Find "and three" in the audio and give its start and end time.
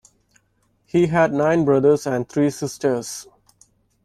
2.07-2.49